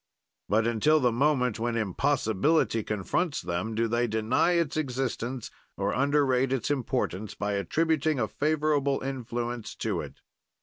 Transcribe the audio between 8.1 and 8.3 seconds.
a